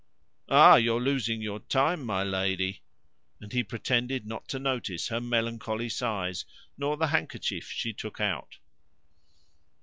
[0.49, 0.77] "Ah!
[0.77, 2.81] you're losing your time, my lady!"
[3.39, 6.43] And he pretended not to notice her melancholy sighs,
[6.75, 8.57] nor the handkerchief she took out.